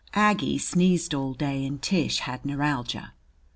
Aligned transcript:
Aggie 0.15 0.57
sneezed 0.57 1.13
all 1.13 1.35
day 1.35 1.63
and 1.63 1.79
Tish 1.79 2.21
had 2.21 2.43
neuralgia. 2.43 3.13